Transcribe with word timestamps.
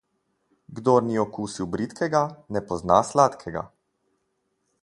Kdor 0.77 1.03
ni 1.09 1.19
okusil 1.25 1.69
bridkega, 1.75 2.23
ne 2.57 2.65
pozna 2.71 3.01
sladkega. 3.13 3.67